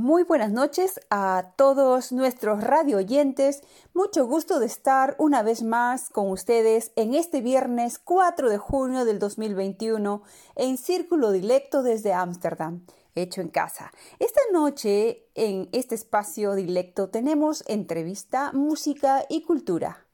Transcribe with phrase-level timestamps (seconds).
[0.00, 3.60] Muy buenas noches a todos nuestros radio oyentes.
[3.92, 9.04] Mucho gusto de estar una vez más con ustedes en este viernes 4 de junio
[9.04, 10.22] del 2021
[10.56, 13.92] en Círculo Dilecto desde Ámsterdam, hecho en casa.
[14.18, 20.06] Esta noche en este espacio dilecto tenemos entrevista, música y cultura.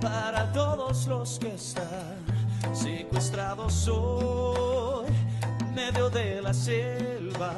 [0.00, 2.16] Para todos los que están
[2.72, 5.06] secuestrados hoy,
[5.74, 7.52] medio de la selva.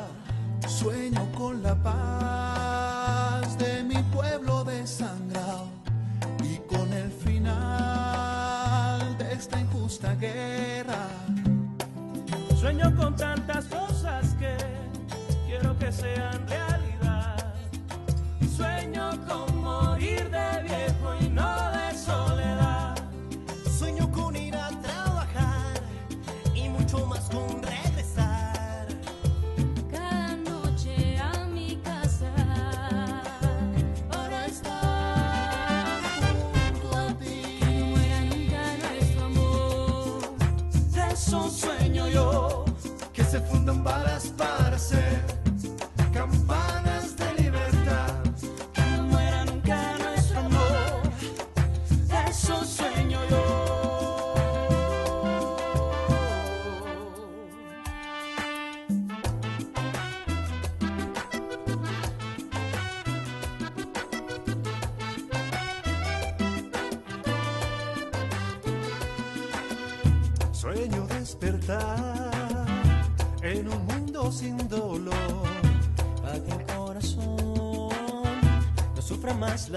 [0.66, 5.68] Sueño con la paz de mi pueblo desangrado
[6.42, 7.58] y con el final
[9.18, 11.08] de esta injusta guerra.
[12.60, 14.56] Sueño con tantas cosas que
[15.46, 17.54] quiero que sean realidad.
[18.56, 19.47] Sueño con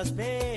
[0.02, 0.51] las penas.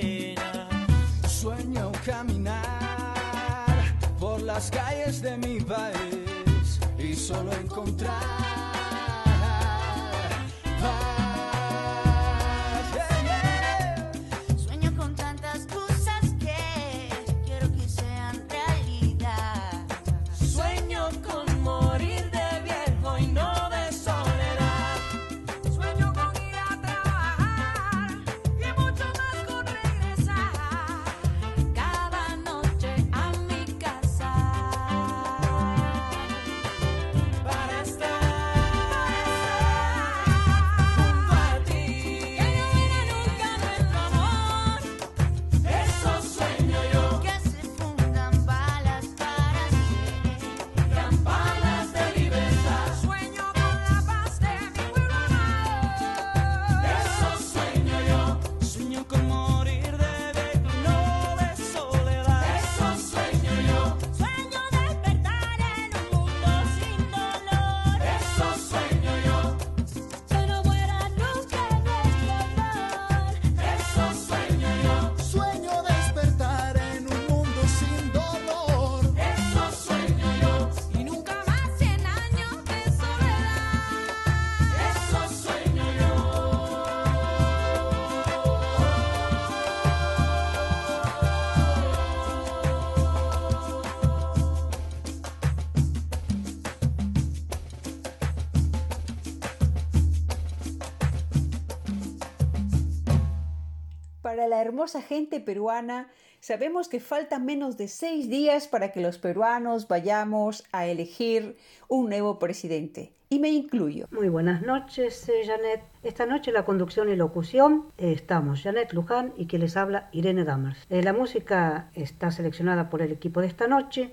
[104.45, 106.07] Para la hermosa gente peruana,
[106.39, 111.57] sabemos que faltan menos de seis días para que los peruanos vayamos a elegir
[111.87, 113.11] un nuevo presidente.
[113.27, 114.05] Y me incluyo.
[114.11, 115.81] Muy buenas noches, eh, Janet.
[116.03, 120.43] Esta noche la conducción y locución eh, estamos Janet Luján y que les habla Irene
[120.43, 120.85] Damers.
[120.91, 124.11] Eh, la música está seleccionada por el equipo de esta noche,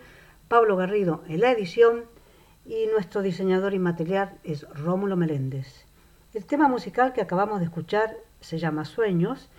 [0.48, 2.04] Pablo Garrido en la edición
[2.64, 5.84] y nuestro diseñador y material es Rómulo Meléndez.
[6.32, 9.50] El tema musical que acabamos de escuchar se llama Sueños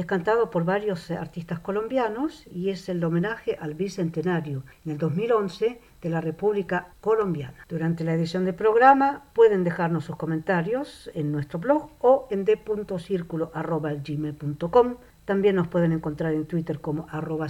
[0.00, 4.98] es cantado por varios eh, artistas colombianos y es el homenaje al bicentenario en el
[4.98, 7.66] 2011 de la República Colombiana.
[7.68, 14.96] Durante la edición del programa pueden dejarnos sus comentarios en nuestro blog o en d.circulo.gmail.com.
[15.24, 17.48] También nos pueden encontrar en Twitter como arroba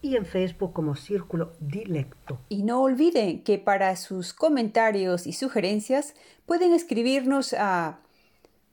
[0.00, 2.38] y en Facebook como Círculo Dilecto.
[2.48, 6.14] Y no olviden que para sus comentarios y sugerencias
[6.46, 7.98] pueden escribirnos a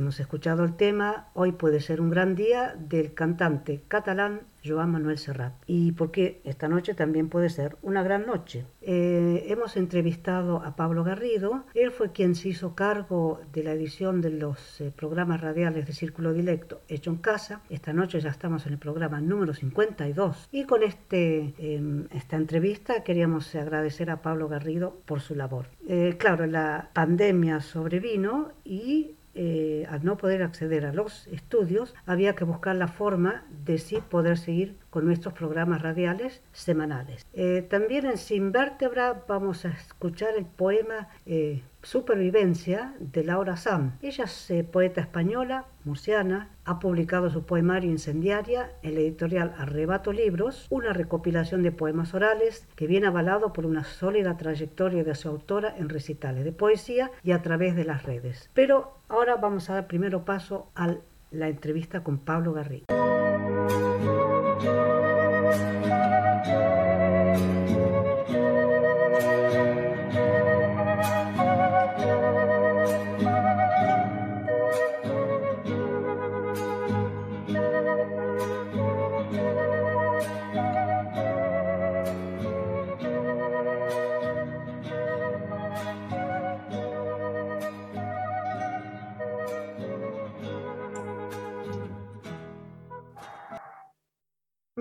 [0.00, 5.18] Hemos escuchado el tema Hoy puede ser un gran día del cantante catalán Joan Manuel
[5.18, 5.52] Serrat.
[5.66, 8.64] Y porque esta noche también puede ser una gran noche.
[8.80, 11.64] Eh, hemos entrevistado a Pablo Garrido.
[11.74, 15.92] Él fue quien se hizo cargo de la edición de los eh, programas radiales de
[15.92, 17.60] Círculo Directo hecho en casa.
[17.68, 20.48] Esta noche ya estamos en el programa número 52.
[20.50, 25.66] Y con este, eh, esta entrevista queríamos agradecer a Pablo Garrido por su labor.
[25.86, 32.34] Eh, claro, la pandemia sobrevino y eh, al no poder acceder a los estudios, había
[32.34, 37.24] que buscar la forma de sí poder seguir con nuestros programas radiales semanales.
[37.32, 43.92] Eh, también en Sin Vértebra vamos a escuchar el poema eh, Supervivencia de Laura Sam.
[44.02, 50.12] Ella es eh, poeta española, murciana, ha publicado su poemario Incendiaria en la editorial Arrebato
[50.12, 55.28] Libros, una recopilación de poemas orales que viene avalado por una sólida trayectoria de su
[55.28, 58.50] autora en recitales de poesía y a través de las redes.
[58.54, 60.96] Pero ahora vamos a dar primero paso a
[61.30, 62.86] la entrevista con Pablo Garrido.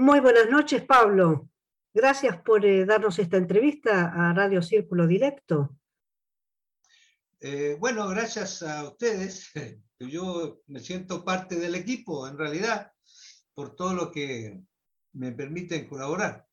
[0.09, 1.51] Muy buenas noches, Pablo.
[1.93, 5.77] Gracias por eh, darnos esta entrevista a Radio Círculo Directo.
[7.39, 9.51] Eh, bueno, gracias a ustedes.
[9.99, 12.91] Yo me siento parte del equipo, en realidad,
[13.53, 14.59] por todo lo que
[15.13, 16.47] me permiten colaborar.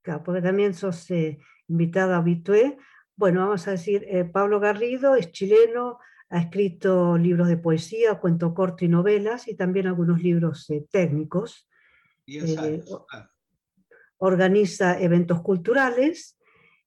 [0.00, 2.78] Claro, porque también sos eh, invitado habitué.
[3.16, 8.54] Bueno, vamos a decir, eh, Pablo Garrido es chileno, ha escrito libros de poesía, cuento
[8.54, 11.67] corto y novelas, y también algunos libros técnicos.
[12.28, 13.30] Y Eh, claro.
[14.18, 16.38] organiza eventos culturales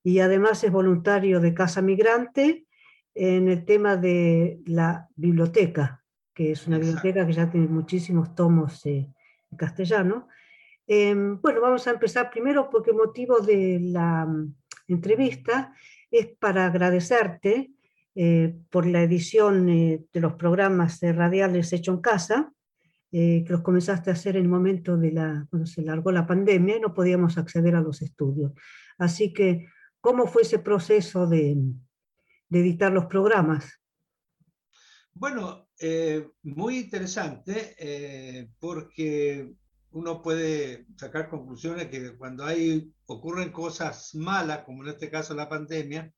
[0.04, 2.68] y además es voluntario de Casa Migrante
[3.16, 6.96] en el tema de la biblioteca, que es una Exacto.
[7.02, 9.12] biblioteca que ya tiene muchísimos tomos eh,
[9.50, 10.28] en castellano.
[10.86, 14.54] Em, bueno, vamos a empezar primero porque motivo de la mm,
[14.90, 15.74] entrevista
[16.12, 17.72] es para agradecerte
[18.14, 22.54] eh, por la edición de los programas radiales hecho en casa,
[23.12, 26.26] eh, que los comenzaste a hacer en el momento de la, cuando se largó la
[26.26, 28.54] pandemia y no podíamos acceder a los estudios.
[28.98, 29.68] Así que,
[30.00, 31.58] ¿cómo fue ese proceso de,
[32.50, 33.82] de editar los programas?
[35.14, 39.54] Bueno, eh, muy interesante eh, porque
[39.92, 45.50] uno puede sacar conclusiones que cuando hay, ocurren cosas malas, como en este caso la
[45.50, 46.14] pandemia,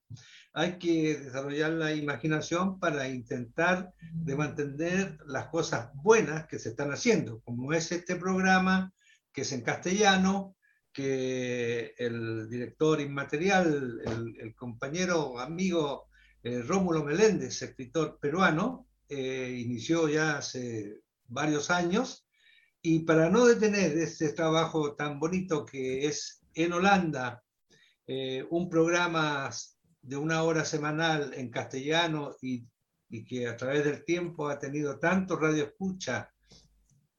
[0.54, 6.92] hay que desarrollar la imaginación para intentar de mantener las cosas buenas que se están
[6.92, 8.94] haciendo, como es este programa
[9.32, 10.56] que es en castellano,
[10.92, 16.08] que el director inmaterial, el, el compañero, amigo
[16.44, 22.28] eh, Rómulo Meléndez, escritor peruano, eh, inició ya hace varios años,
[22.82, 27.42] y para no detener este trabajo tan bonito que es en Holanda,
[28.06, 29.50] eh, un programa
[30.04, 32.68] de una hora semanal en castellano y,
[33.28, 36.32] que a través del tiempo ha tenido tanto radio escucha,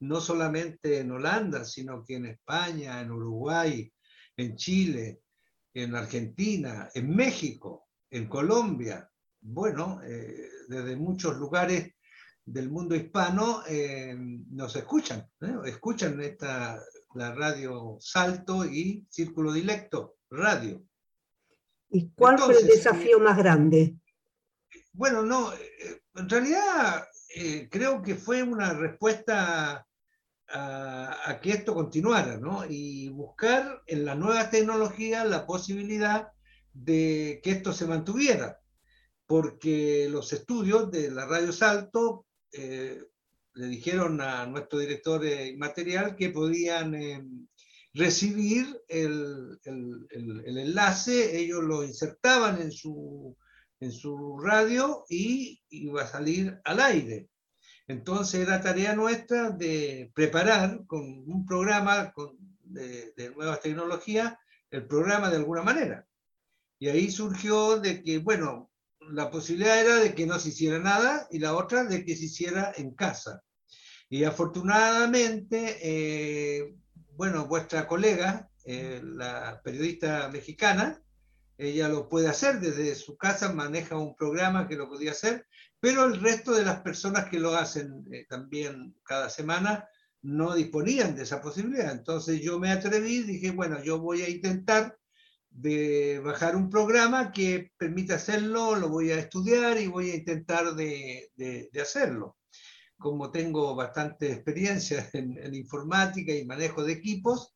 [0.00, 3.92] no solamente en Holanda, sino que en España, en Uruguay,
[4.36, 5.20] en Chile,
[5.72, 9.08] en Argentina, en México, en Colombia,
[9.40, 11.94] bueno, eh, desde muchos lugares
[12.44, 15.54] del mundo hispano eh, nos escuchan, ¿eh?
[15.66, 16.82] escuchan esta,
[17.14, 20.84] la radio Salto y Círculo Dilecto, radio.
[21.94, 23.94] ¿Y cuál Entonces, fue el desafío más grande?
[24.92, 25.52] Bueno, no,
[26.14, 27.08] en realidad
[27.70, 29.86] creo que fue una respuesta
[30.48, 32.64] a, a, que esto continuara, ¿no?
[32.68, 36.28] Y buscar en la nueva tecnología la posibilidad
[36.72, 38.60] de que esto se mantuviera
[39.26, 43.02] porque los estudios de la Radio Salto eh,
[43.54, 47.24] le dijeron a nuestro director eh, material que podían eh,
[47.94, 53.36] recibir el, el, el, enlace, ellos lo insertaban en su,
[53.80, 57.28] en su radio y iba a salir al aire.
[57.86, 64.34] Entonces era tarea nuestra de preparar con un programa con, de, de nuevas tecnologías
[64.70, 66.06] el programa de alguna manera.
[66.80, 68.72] Y ahí surgió de que, bueno,
[69.12, 72.24] la posibilidad era de que no se hiciera nada y la otra de que se
[72.24, 73.42] hiciera en casa.
[74.08, 76.74] Y afortunadamente, eh,
[77.16, 81.02] bueno, vuestra colega, eh, la periodista mexicana,
[81.56, 85.46] ella lo puede hacer desde su casa, maneja un programa que lo podía hacer,
[85.78, 89.88] pero el resto de las personas que lo hacen eh, también cada semana
[90.22, 91.92] no disponían de esa posibilidad.
[91.92, 94.98] Entonces yo me atreví, dije, bueno, yo voy a intentar
[95.50, 100.74] de bajar un programa que permita hacerlo, lo voy a estudiar y voy a intentar
[100.74, 101.30] de,
[101.80, 102.36] hacerlo.
[102.98, 107.54] Como tengo bastante experiencia en, informática y manejo de equipos,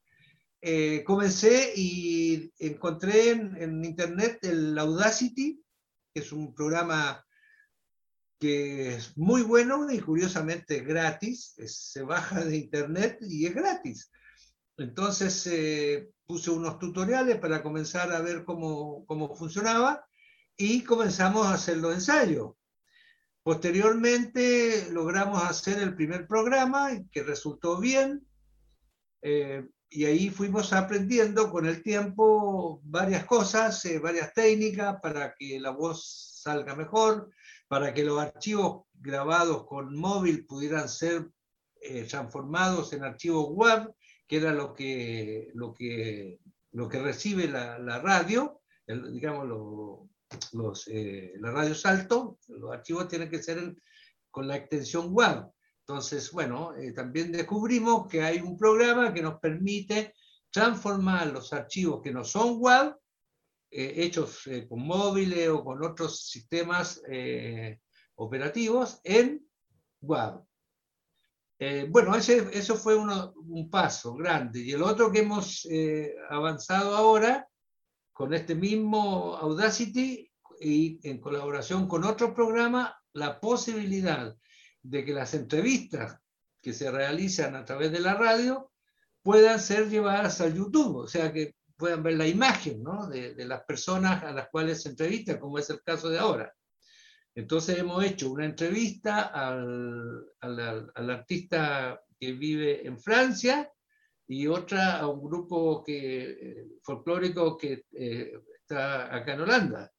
[0.60, 5.62] eh, comencé y encontré en, internet el Audacity,
[6.12, 7.24] que es un programa
[8.40, 14.10] que es muy bueno y curiosamente gratis, es, se baja de internet y es gratis.
[14.76, 20.04] Entonces eh, puse unos tutoriales para comenzar a ver cómo, cómo funcionaba
[20.56, 22.57] y comenzamos a hacer los ensayos.
[23.48, 28.28] Posteriormente logramos hacer el primer programa que resultó bien.
[29.22, 35.58] Eh, y ahí fuimos aprendiendo con el tiempo varias cosas, eh, varias técnicas para que
[35.58, 37.30] la voz salga mejor,
[37.68, 41.30] para que los archivos grabados con móvil pudieran ser
[41.80, 43.94] eh, transformados en archivos web
[44.26, 46.38] que era lo que, lo que,
[46.72, 50.10] lo que recibe la, radio, digamos, lo,
[50.52, 53.74] los, eh, la radio salto, los archivos tienen que ser
[54.30, 55.46] con la extensión web.
[55.80, 60.14] Entonces, bueno, eh, también descubrimos que hay un programa que nos permite
[60.50, 62.94] transformar los archivos que no son web,
[63.70, 67.80] eh, hechos eh, con móviles o con otros sistemas eh,
[68.16, 69.46] operativos, en
[70.00, 70.40] web.
[71.58, 74.60] Eh, bueno, ese, eso fue un paso grande.
[74.60, 75.66] Y el otro que hemos
[76.30, 77.47] avanzado ahora,
[78.18, 80.28] con este mismo Audacity
[80.60, 84.36] y en colaboración con otro programa, la posibilidad
[84.82, 86.18] de que las entrevistas
[86.60, 88.72] que se realizan a través de la radio
[89.22, 93.06] puedan ser llevadas a YouTube, o sea, que puedan ver la imagen ¿no?
[93.06, 96.52] de, las personas a las cuales se entrevistan, como es el caso de ahora.
[97.36, 103.70] Entonces hemos hecho una entrevista al, al, al, artista que vive en Francia
[104.28, 109.90] y otra a un grupo que, eh, folclórico que eh, está acá en Holanda.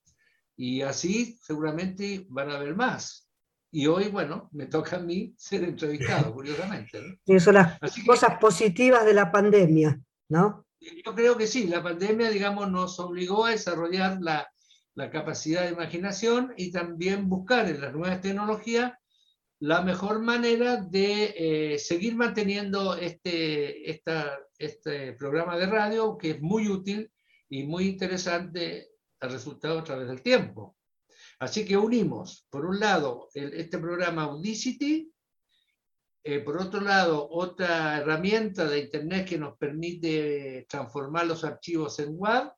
[0.56, 3.28] Y así seguramente van a haber más.
[3.72, 7.02] Y hoy, bueno, me toca a mí ser entrevistado, curiosamente.
[7.02, 7.16] ¿no?
[7.26, 10.66] Y son las así cosas que, positivas de la pandemia, ¿no?
[10.80, 14.48] yo creo que sí, la pandemia, digamos, nos obligó a desarrollar la,
[14.96, 18.94] la capacidad de imaginación y también buscar en las nuevas tecnologías
[19.62, 26.42] la mejor manera de eh, seguir manteniendo este, esta- este programa de radio que es
[26.42, 27.12] muy útil
[27.50, 28.90] y muy interesante
[29.20, 30.78] al resultado a través del tiempo.
[31.40, 35.12] Así que unimos, por un lado, el- este programa Audacity,
[36.24, 42.16] eh, por otro lado, otra herramienta de Internet que nos permite transformar los archivos en
[42.18, 42.52] web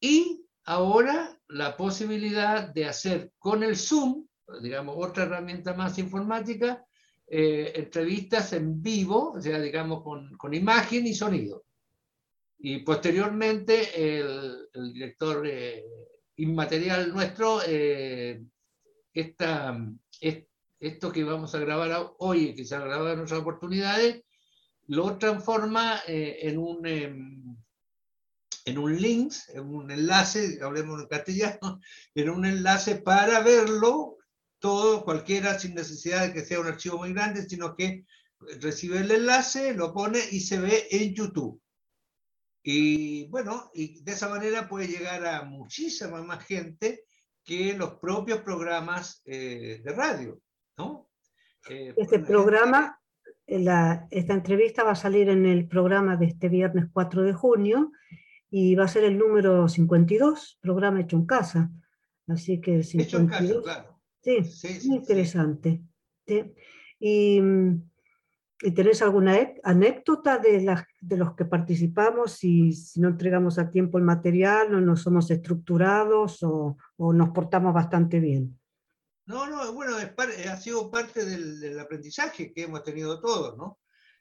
[0.00, 4.26] y ahora la posibilidad de hacer con el Zoom,
[4.62, 6.84] digamos, otra herramienta más informática,
[7.26, 11.64] eh, entrevistas en vivo, o sea, digamos, con, con imagen y sonido.
[12.58, 15.84] Y posteriormente el, el director eh,
[16.36, 18.42] inmaterial nuestro, eh,
[19.12, 19.78] esta,
[20.20, 20.44] es-
[20.78, 24.22] esto que vamos a grabar hoy, que se ha grabado en otras oportunidades,
[24.88, 26.86] lo transforma eh, en un...
[26.86, 27.56] em,
[28.64, 31.80] en un link, en un enlace, hablemos en castellano,
[32.14, 34.18] en un enlace para verlo
[34.62, 38.06] todo, cualquiera, sin necesidad de que sea un archivo muy grande, sino que
[38.60, 41.60] recibe el enlace, lo pone y se ve en YouTube.
[42.62, 47.04] Y bueno, y de esa manera puede llegar a muchísima más gente
[47.44, 50.40] que los propios programas eh, de radio,
[50.78, 51.08] ¿no?
[51.68, 53.00] Eh, Este programa,
[53.48, 57.90] la- esta entrevista va a salir en el programa de este viernes 4 de junio
[58.48, 61.70] y va a ser el número 52, programa hecho en casa.
[62.28, 63.64] Así que Hecho en casa, 52.
[63.64, 63.91] claro.
[64.22, 65.82] Sí, Sí, sí, muy interesante.
[66.26, 66.54] sí.
[66.98, 67.90] Y, mm,
[68.62, 73.70] ¿y tenés alguna anécdota de, las, de los que participamos si, si no entregamos a
[73.70, 78.58] tiempo el material o no somos estructurados o, o nos portamos bastante bien?
[79.26, 83.56] No, no, bueno, es par- ha sido parte del, del aprendizaje que hemos tenido todos,
[83.56, 83.80] ¿no?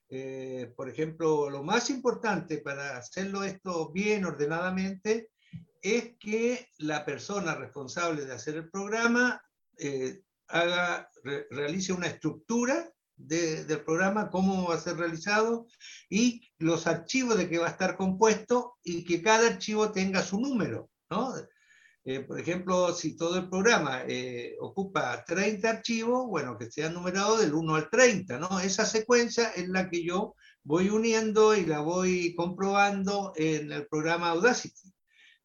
[0.10, 5.30] Eh, por ejemplo, lo más importante para hacerlo esto bien ordenadamente
[5.82, 9.42] es que la persona responsable de hacer el programa
[9.78, 15.68] eh, haga, re- realice una estructura de- del programa, cómo va a ser realizado
[16.10, 20.40] y los archivos de que va a estar compuesto y que cada archivo tenga su
[20.40, 21.34] número, ¿no?
[22.04, 27.42] Eh, por ejemplo, si todo el programa eh, ocupa 30 archivos, bueno, que sean numerados
[27.42, 28.60] del 1 al 30, ¿no?
[28.60, 34.32] Esa secuencia es la que yo voy uniendo y la voy comprobando en el programa
[34.32, 34.92] Audacity.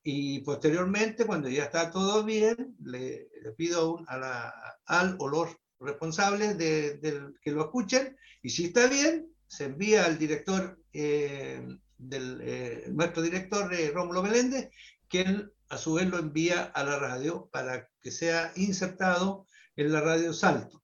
[0.08, 4.54] Y posteriormente, cuando ya está todo bien, le, pido a la-
[4.86, 7.00] al o los responsables de,
[7.42, 11.60] que lo escuchen, y si está bien, se envía al director, eh,
[11.98, 14.70] del, eh, nuestro director eh, Rómulo Meléndez,
[15.22, 20.00] él a su vez lo envía a la radio para que sea insertado en la
[20.00, 20.82] radio Salto.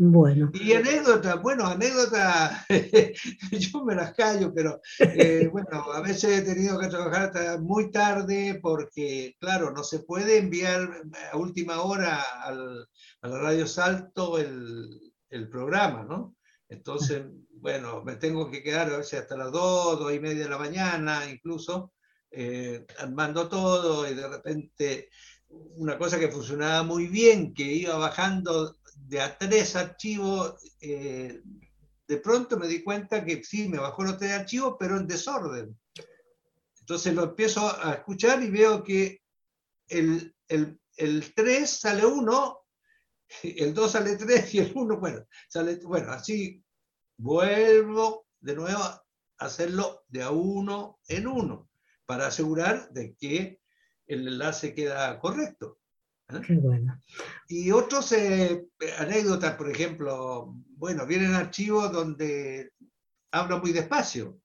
[0.00, 2.64] Bueno, Y anécdotas, bueno, anécdotas,
[3.50, 4.80] yo me las callo, pero
[5.12, 9.98] eh, bueno, a veces he tenido que trabajar hasta muy tarde porque, claro, no se
[10.00, 10.88] puede enviar
[11.32, 12.86] a última hora al-
[13.22, 14.88] a la radio Salto el,
[15.30, 16.36] el programa, ¿no?
[16.68, 20.50] Entonces, bueno, me tengo que quedar a veces hasta las 2, 2 y media de
[20.50, 21.92] la mañana, incluso,
[22.30, 25.08] eh, armando todo y de repente
[25.50, 28.76] una cosa que funcionaba muy bien, que iba bajando
[29.08, 31.40] de a tres archivos, eh,
[32.06, 35.78] de pronto me di cuenta que sí, me bajó los tres archivos, pero en desorden.
[36.80, 39.22] Entonces lo empiezo a escuchar y veo que
[39.88, 42.58] el, el, el 3 sale 1,
[43.42, 46.62] el 2 sale 3 y el 1, bueno, sale, bueno, así
[47.16, 49.04] vuelvo de nuevo a
[49.38, 51.70] hacerlo de a uno en uno
[52.04, 53.60] para asegurar de que
[54.06, 55.78] el enlace queda correcto.
[56.30, 56.40] ¿Eh?
[56.46, 57.00] qué bueno.
[57.48, 58.66] Y otros eh,
[58.98, 62.72] anécdotas, por ejemplo, bueno, vienen archivos donde
[63.32, 64.38] habla muy despacio.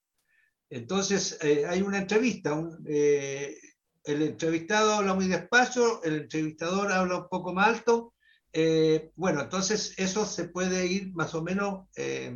[0.70, 3.58] Entonces eh, hay una entrevista, un, eh,
[4.04, 8.14] el entrevistado habla muy despacio, el entrevistador habla un poco más alto.
[8.54, 12.34] eh, bueno, entonces eso se puede ir más o menos eh,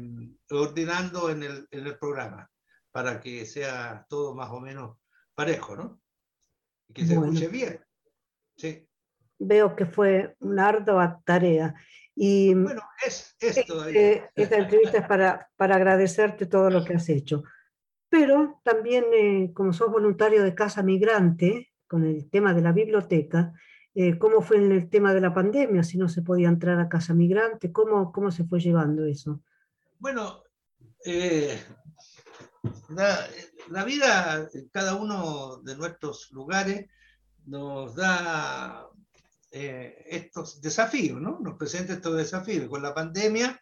[0.52, 2.50] ordenando en el, en el programa
[2.92, 4.98] para que sea todo más o menos
[5.36, 6.02] parejo, ¿no?
[6.90, 7.34] Y que se Bueno.
[7.34, 7.86] escuche bien.
[8.58, 8.88] Sí.
[9.40, 11.76] Veo que fue una ardua tarea.
[12.16, 17.08] Y Bueno, es, es eh, esta entrevista es para, para agradecerte todo lo que has
[17.10, 17.44] hecho.
[18.10, 23.54] Pero también, eh, como sos voluntario de Casa Migrante, con el tema de la biblioteca,
[23.94, 25.84] eh, ¿cómo fue en el tema de la pandemia?
[25.84, 29.42] Si no se podía entrar a Casa Migrante, ¿cómo, cómo se fue llevando eso?
[30.00, 30.44] Bueno,
[31.04, 31.60] eh,
[32.90, 33.28] la,
[33.70, 36.88] la vida en cada uno de nuestros lugares
[37.46, 38.88] nos da
[39.60, 41.40] eh, estos desafíos, ¿no?
[41.40, 42.70] Nos presenta estos desafíos.
[42.70, 43.60] Con la pandemia,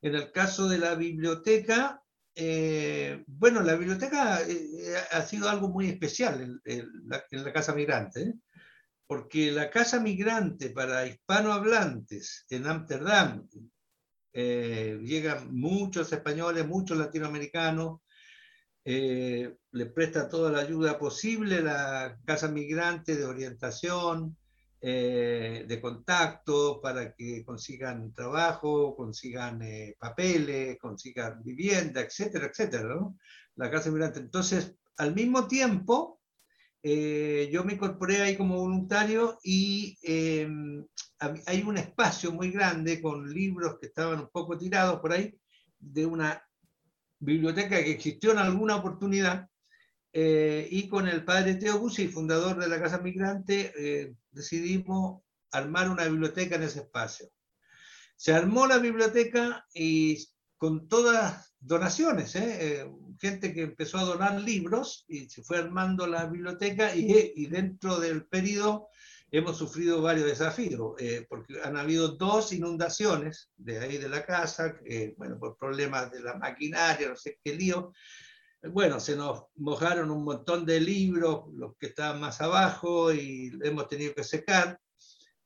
[0.00, 2.00] en el caso de la biblioteca,
[2.34, 8.32] eh, bueno, la biblioteca eh, ha sido algo muy especial en, la, Casa Migrante,
[9.06, 13.46] porque la Casa Migrante para hispanohablantes en Ámsterdam,
[14.32, 18.00] llegan muchos españoles, muchos latinoamericanos,
[18.82, 24.36] le presta toda la ayuda posible la Casa Migrante de orientación,
[24.86, 32.94] eh, de contacto para que consigan trabajo, consigan eh, papeles, consigan vivienda, etcétera, etcétera.
[33.56, 34.20] La Casa Migrante.
[34.20, 36.20] Entonces, al mismo tiempo,
[36.82, 39.96] eh, yo me incorporé ahí como voluntario y
[41.46, 45.34] hay un espacio muy grande con libros que estaban un poco tirados por ahí,
[45.78, 46.46] de una
[47.20, 49.48] biblioteca que existió en alguna oportunidad,
[50.16, 55.90] eh, y con el padre Teo Guzzi, fundador de la Casa Migrante, eh, decidimos armar
[55.90, 57.28] una biblioteca en ese espacio.
[58.14, 60.24] Se armó la biblioteca y
[60.56, 62.58] con todas donaciones, ¿eh?
[62.60, 67.46] Eh, gente que empezó a donar libros y se fue armando la biblioteca y, y
[67.46, 68.86] dentro del periodo
[69.32, 74.76] hemos sufrido varios desafíos, eh, porque han habido dos inundaciones de ahí de la casa,
[75.16, 77.92] bueno, por problemas de la maquinaria, no sé qué lío.
[78.70, 83.88] Bueno, se nos mojaron un montón de libros, los que estaban más abajo, y hemos
[83.88, 84.80] tenido que secar.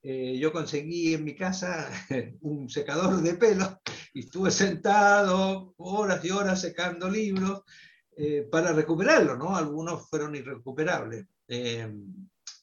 [0.02, 1.90] Eh, yo conseguí en mi casa
[2.42, 3.80] un secador de pelo
[4.14, 7.62] y estuve sentado horas y horas secando libros
[8.16, 9.56] eh, para recuperarlos, ¿no?
[9.56, 11.26] Algunos fueron irrecuperables.
[11.48, 11.90] Eh,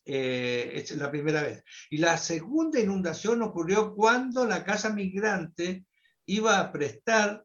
[0.06, 1.64] es la primera vez.
[1.90, 5.86] Y la segunda inundación ocurrió cuando la Casa Migrante
[6.26, 7.44] iba a prestar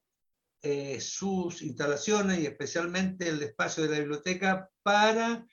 [0.62, 5.46] eh, sus instalaciones y especialmente el espacio de la biblioteca para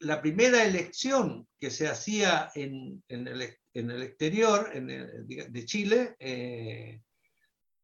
[0.00, 7.00] la primera elección que se hacía en el exterior en el- de Chile eh,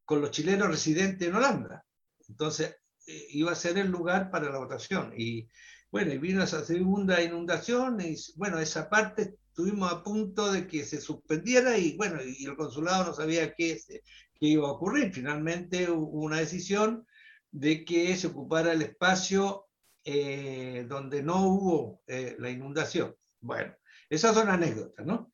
[0.05, 1.85] con los chilenos residentes en Holanda.
[2.29, 5.13] Entonces, eh, iba a ser el lugar para la votación.
[5.17, 5.49] Y
[5.91, 10.85] bueno, y vino esa segunda inundación y bueno, esa parte estuvimos a punto de que
[10.85, 14.03] se suspendiera y bueno, y el consulado no sabía qué, se-
[14.35, 15.13] qué iba a ocurrir.
[15.13, 17.07] Finalmente hubo una decisión
[17.53, 19.67] de que se ocupara el espacio
[20.05, 23.15] eh, donde no hubo eh, la inundación.
[23.41, 23.75] Bueno,
[24.11, 25.33] esas son anécdotas, ¿no?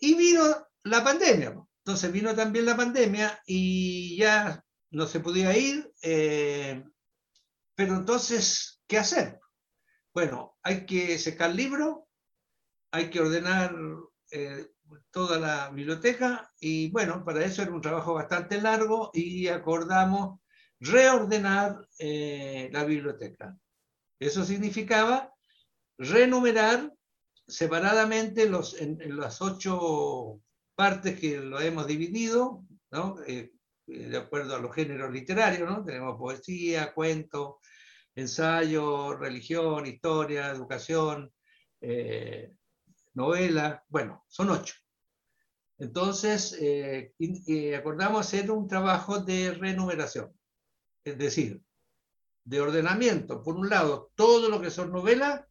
[0.00, 0.42] Y vino
[0.84, 1.50] la pandemia.
[1.50, 1.70] ¿no?
[1.84, 6.82] Entonces vino también la pandemia y ya no se podía ir, eh,
[7.76, 9.38] pero entonces, ¿qué hacer?
[10.12, 12.05] Bueno, hay que secar libros,
[12.90, 13.74] hay que ordenar
[14.30, 14.66] eh,
[15.10, 20.40] toda la biblioteca y bueno, para eso era un trabajo bastante largo y acordamos
[20.80, 23.56] reordenar eh, la biblioteca.
[24.18, 25.32] Eso significaba
[25.98, 26.92] renumerar
[27.46, 30.40] separadamente los, en, las ocho
[30.74, 33.16] partes que lo hemos dividido, ¿no?
[33.26, 33.52] Eh,
[33.86, 35.84] de acuerdo a los géneros literarios, ¿no?
[35.84, 37.60] Tenemos poesía, cuento,
[38.14, 41.32] ensayo, religión, historia, educación,
[43.16, 44.74] novela, bueno, son ocho.
[45.78, 50.32] Entonces, eh, y acordamos hacer un trabajo de renumeración,
[51.04, 51.62] es decir,
[52.44, 53.42] de ordenamiento.
[53.42, 55.44] Por un lado, todo lo que son novelas,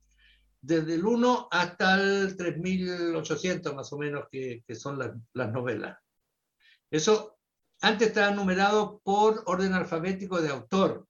[0.61, 5.97] desde el 1 hasta el 3800 más o menos, que, son las, las novelas.
[6.89, 7.37] Eso
[7.81, 11.07] antes estaba numerado por orden alfabético de autor.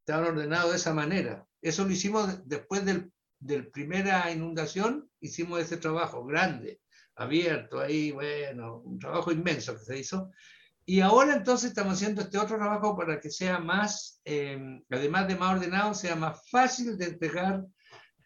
[0.00, 1.46] Estaban ordenados de esa manera.
[1.60, 3.12] Eso lo hicimos de- después del,
[3.44, 6.80] del primera inundación, hicimos ese trabajo grande,
[7.14, 10.30] abierto ahí, bueno, un trabajo inmenso que se hizo.
[10.86, 14.58] Y ahora entonces estamos haciendo este otro trabajo para que sea más, eh,
[14.90, 17.64] además de más ordenado, sea más fácil de entregar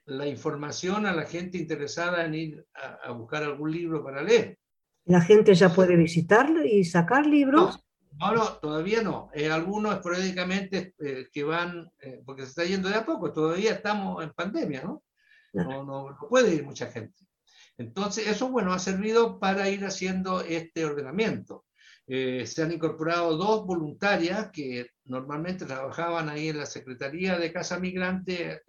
[0.06, 4.56] la información a la gente interesada en ir a, a buscar algún libro para leer.
[5.04, 7.80] La gente ya puede visitarlo y sacar libros.
[8.18, 9.30] No, no, todavía no.
[9.32, 13.72] Eh, algunos esporádicamente eh, que van, eh, porque se está yendo de a poco, todavía
[13.72, 15.04] estamos en pandemia, ¿no?
[15.52, 17.26] No, no, puede ir mucha gente.
[17.78, 21.64] Entonces, eso, bueno, ha servido para ir haciendo este ordenamiento.
[22.10, 27.78] Eh, se han incorporado dos voluntarias que normalmente trabajaban ahí en la Secretaría de Casa
[27.78, 28.62] Migrante,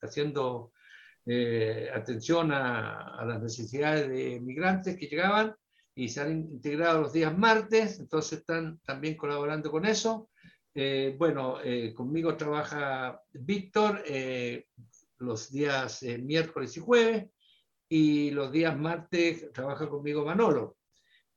[0.00, 0.72] haciendo
[1.26, 5.54] eh, atención a, a las necesidades de migrantes que llegaban
[5.94, 10.30] y se han integrado los días martes, entonces están también colaborando con eso.
[10.74, 11.58] Eh, bueno,
[11.94, 14.04] conmigo trabaja Víctor
[15.22, 17.26] los días eh, miércoles y jueves
[17.88, 20.76] y los días martes trabaja conmigo Manolo.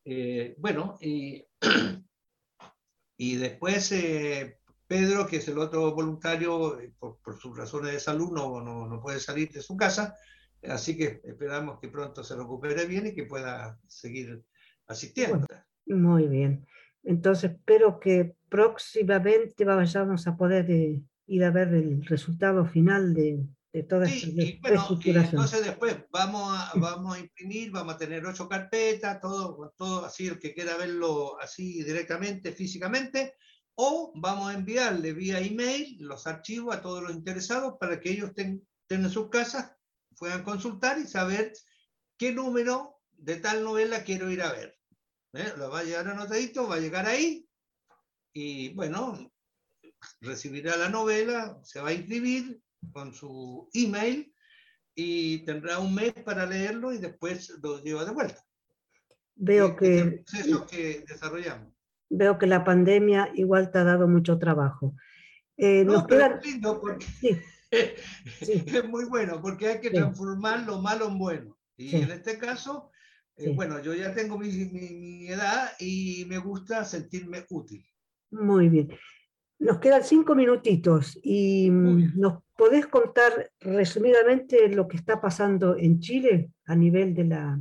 [0.04, 1.46] Eh, bueno, y,
[3.18, 8.32] y después eh, Pedro, que es el otro voluntario, por, por sus razones de salud
[8.32, 10.16] no, no, no puede salir de su casa,
[10.64, 14.44] así que esperamos que pronto se recupere bien y que pueda seguir
[14.88, 15.46] asistiendo.
[15.88, 16.66] Muy bien.
[17.04, 20.70] Entonces espero que próximamente vayamos a poder
[21.28, 23.44] ir a ver el resultado final de,
[23.76, 27.96] de toda esta Sí, y bueno, y entonces después vamos a, vamos a imprimir, vamos
[27.96, 33.34] a tener ocho carpetas, todo, todo así, el que quiera verlo así directamente, físicamente,
[33.76, 38.34] o vamos a enviarle vía email los archivos a todos los interesados para que ellos
[38.34, 39.76] ten- tengan en sus casas,
[40.18, 41.52] puedan consultar y saber
[42.18, 44.80] qué número de tal novela quiero ir a ver.
[45.34, 45.52] ¿eh?
[45.58, 47.46] Lo va a llegar anotadito, va a llegar ahí,
[48.32, 49.34] y bueno,
[50.22, 54.34] recibirá la novela, se va a inscribir con su email
[54.96, 58.42] y tendrá un mes para leerlo y después lo lleva de vuelta.
[59.36, 61.74] Veo Este es el que, proceso que desarrollamos.
[62.10, 64.96] veo que la pandemia igual te ha dado mucho trabajo.
[65.58, 67.38] Eh, No, nos quedan, es lindo porque sí,
[68.42, 68.64] sí.
[68.66, 69.96] es muy bueno, porque hay que Sí.
[69.96, 71.58] transformar lo malo en bueno.
[71.78, 72.92] Y en este caso,
[73.38, 77.86] eh, bueno, yo ya tengo mi, mi- mi edad y me gusta sentirme útil.
[78.32, 78.90] Muy bien.
[79.60, 82.20] Nos quedan cinco minutitos y mm.
[82.20, 87.60] ¿nos podés contar resumidamente lo que está pasando en Chile a nivel de la,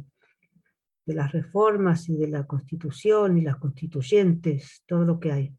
[1.07, 5.54] de las reformas y de la constitución y las constituyentes, todo lo que hay?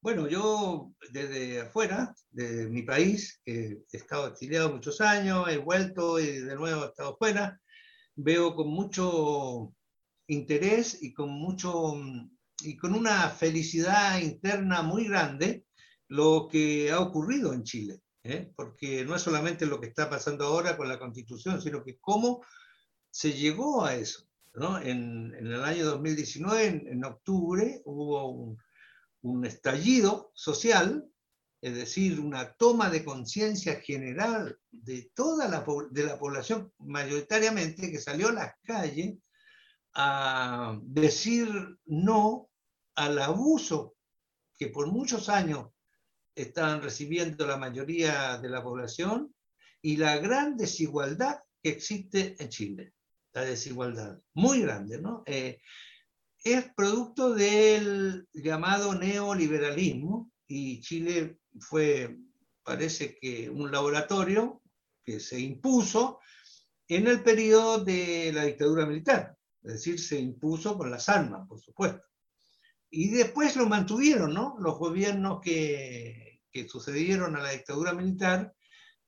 [0.00, 6.20] Bueno, yo desde afuera, de mi país, que he estado exiliado muchos años, he vuelto
[6.20, 7.60] y de nuevo he estado fuera,
[8.14, 9.74] veo con mucho
[10.28, 15.64] interés y con mucho mm, y con una felicidad interna muy grande
[16.08, 18.52] lo que ha ocurrido en Chile, ¿eh?
[18.56, 22.44] porque no es solamente lo que está pasando ahora con la Constitución, sino que cómo
[23.10, 24.28] se llegó a eso.
[24.54, 24.78] ¿no?
[24.80, 28.58] En, en el año 2019, en, en octubre, hubo un,
[29.22, 31.06] un estallido social,
[31.60, 37.98] es decir, una toma de conciencia general de toda la, de la población, mayoritariamente, que
[37.98, 39.18] salió a las calles
[39.94, 41.48] a decir
[41.86, 42.45] no
[42.96, 43.94] al abuso
[44.58, 45.68] que por muchos años
[46.34, 49.34] estaban recibiendo la mayoría de la población
[49.80, 52.94] y la gran desigualdad que existe en Chile.
[53.32, 55.22] La desigualdad, muy grande, ¿no?
[55.26, 55.60] Eh,
[56.42, 62.16] es producto del llamado neoliberalismo y Chile fue,
[62.62, 64.62] parece que un laboratorio
[65.04, 66.20] que se impuso
[66.88, 71.60] en el periodo de la dictadura militar, es decir, se impuso con las armas, por
[71.60, 72.06] supuesto.
[72.90, 74.56] Y después lo mantuvieron, ¿no?
[74.60, 78.54] Los gobiernos que, que sucedieron a la dictadura militar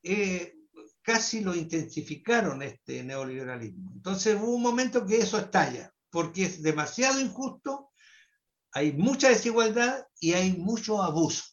[0.02, 0.54] eh,
[1.02, 3.92] casi lo intensificaron este neoliberalismo.
[3.94, 7.92] Entonces hubo un momento que eso estalla, porque es demasiado injusto,
[8.72, 11.44] hay mucha desigualdad y hay mucho abuso.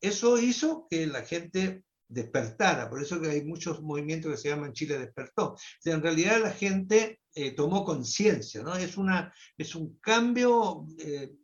[0.00, 4.72] Eso hizo que la gente despertara, por eso que hay muchos movimientos que se llaman
[4.72, 5.54] Chile despertó.
[5.54, 8.74] O sea, en realidad la gente eh, tomó conciencia, ¿no?
[8.74, 11.36] Es, una, es un cambio, eh,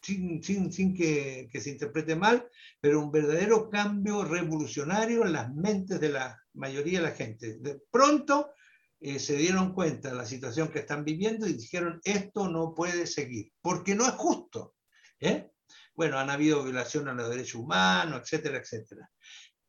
[0.00, 2.48] sin, sin, sin que, que se interprete mal,
[2.80, 7.58] pero un verdadero cambio revolucionario en las mentes de la mayoría de la gente.
[7.58, 8.52] De pronto
[9.00, 13.04] eh, se dieron cuenta de la situación que están viviendo y dijeron, esto no puede
[13.08, 14.76] seguir, porque no es justo.
[15.18, 15.50] ¿eh?
[15.96, 19.10] Bueno, han habido violaciones a los derechos humanos, etcétera, etcétera.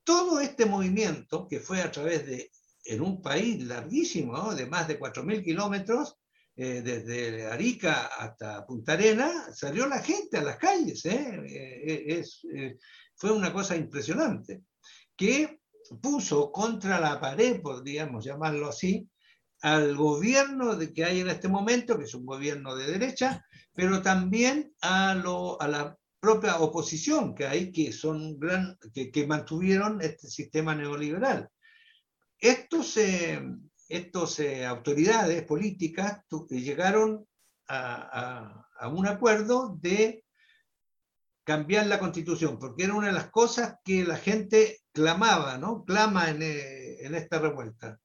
[0.04, 2.52] Todo este movimiento, que fue a través de,
[2.90, 4.56] en un país larguísimo, ¿no?
[4.56, 6.18] de más de 4.000 kilómetros,
[6.56, 11.06] eh, desde Arica hasta Punta Arena, salió la gente a las calles.
[11.06, 11.40] ¿eh?
[11.48, 12.78] Eh, es, eh,
[13.16, 14.64] fue una cosa impresionante,
[15.16, 15.60] que
[16.02, 19.08] puso contra la pared, podríamos llamarlo así,
[19.62, 24.02] al gobierno de que hay en este momento, que es un gobierno de derecha, pero
[24.02, 30.02] también a, lo, a la propia oposición que hay, que, son gran, que, que mantuvieron
[30.02, 31.50] este sistema neoliberal.
[32.40, 33.42] Estos, eh,
[33.88, 37.28] estos eh, autoridades políticas tu, llegaron
[37.68, 37.86] a,
[38.20, 40.24] a, a, un acuerdo de
[41.44, 45.84] cambiar la constitución, porque era una de las cosas que la gente clamaba, ¿no?
[45.84, 48.00] Clama en, eh, en esta revuelta.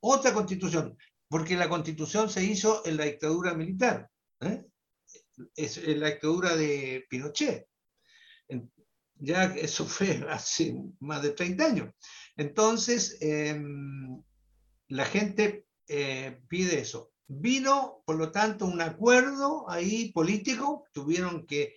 [0.00, 0.96] Otra constitución,
[1.28, 4.08] porque la constitución se hizo en la dictadura militar,
[4.40, 4.64] ¿eh?
[5.56, 7.66] es en la dictadura de Pinochet.
[9.16, 11.94] Ya eso fue hace más de 30 años.
[12.36, 13.60] Entonces, eh,
[14.88, 17.12] la gente eh, pide eso.
[17.26, 21.76] Vino, por lo tanto, un acuerdo ahí político, tuvieron que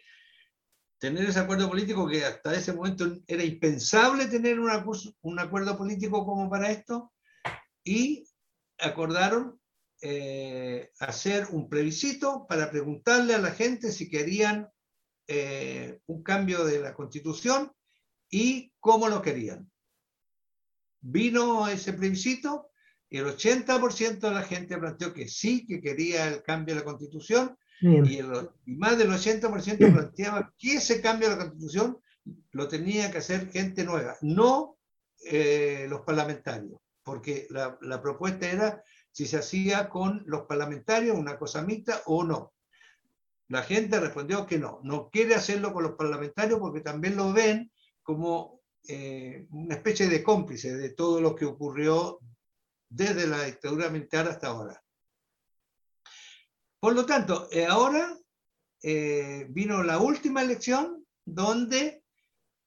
[1.00, 5.78] tener ese acuerdo político que hasta ese momento era impensable tener un, acuerdo, un acuerdo
[5.78, 7.13] político como para esto,
[7.84, 8.26] y
[8.80, 9.60] acordaron
[10.02, 14.70] eh, hacer un plebiscito para preguntarle a la gente si querían
[15.28, 17.72] eh, un cambio de la constitución
[18.30, 19.72] y cómo lo querían.
[21.10, 22.70] Vino ese plebiscito
[23.10, 26.86] y el 80% de la gente planteó que sí, que quería el cambio de la
[26.86, 27.58] constitución.
[28.06, 31.98] Y, el- y más del 80% planteaba que ese cambio a la constitución
[32.52, 34.78] lo tenía que hacer gente nueva, no
[35.24, 41.38] eh, los parlamentarios, porque la, la propuesta era si se hacía con los parlamentarios, una
[41.38, 42.54] cosa mixta o no.
[43.48, 47.72] La gente respondió que no, no quiere hacerlo con los parlamentarios porque también lo ven
[48.04, 48.57] como
[48.88, 52.19] eh, una especie de cómplice de todo lo que ocurrió
[52.89, 54.82] desde la dictadura militar hasta ahora.
[56.80, 58.17] Por lo tanto, eh, ahora
[58.84, 62.04] eh, vino la última elección donde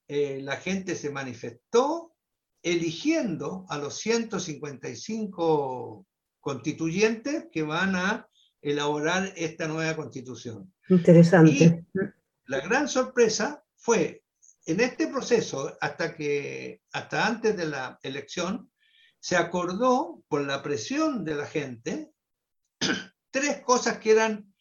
[0.07, 2.13] eh, la gente se manifestó
[2.61, 6.05] eligiendo a los 155
[6.39, 8.27] constituyentes que van a
[8.61, 10.71] elaborar esta nueva constitución.
[10.89, 11.85] Interesante.
[12.45, 14.20] La gran sorpresa fue
[14.65, 18.71] en este proceso, hasta que hasta antes de la elección,
[19.19, 22.11] se acordó por la presión de la gente
[23.31, 24.51] tres cosas que eran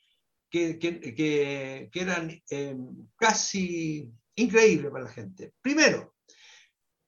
[0.51, 2.77] que, eran eh,
[3.17, 5.55] casi increíbles para la gente.
[5.61, 6.17] Primero,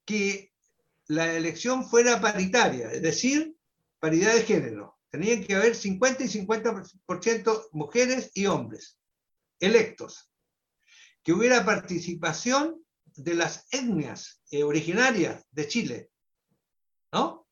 [0.05, 0.53] que
[1.09, 3.55] la elección fuera paritaria, es decir,
[3.99, 4.99] paridad de género.
[5.11, 8.99] Tenían que haber 50 y 50% mujeres y hombres
[9.61, 10.31] electos.
[11.23, 12.82] Que hubiera participación
[13.17, 16.11] de las etnias eh, originarias de Chile.
[17.13, 17.47] ¿No?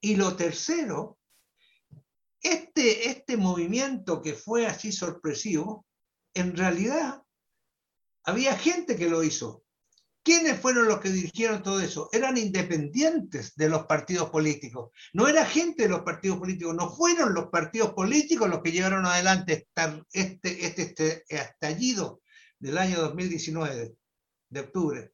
[0.00, 1.18] Y lo tercero,
[2.40, 5.86] este, este movimiento que fue así sorpresivo,
[6.34, 7.22] en realidad
[8.24, 9.64] había gente que lo hizo.
[10.22, 12.08] ¿Quiénes fueron los que dirigieron todo eso?
[12.12, 14.90] Eran independientes de los partidos políticos.
[15.12, 19.06] No era gente de los partidos políticos, no fueron los partidos políticos los que llevaron
[19.06, 19.68] adelante
[20.12, 22.20] este, este, este estallido
[22.58, 23.96] del año 2019,
[24.48, 25.12] de octubre.